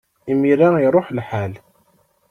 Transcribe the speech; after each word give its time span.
Imir-a, 0.31 0.69
iṛuḥ 0.85 1.07
lḥal. 1.17 1.53